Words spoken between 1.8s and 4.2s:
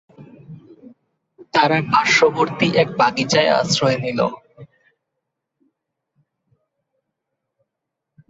পার্শ্ববর্তী এক বাগিচায় আশ্রয় নিল।